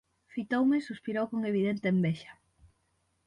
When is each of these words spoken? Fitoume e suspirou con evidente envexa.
Fitoume 0.33 0.75
e 0.79 0.85
suspirou 0.89 1.25
con 1.31 1.39
evidente 1.51 1.85
envexa. 1.93 2.33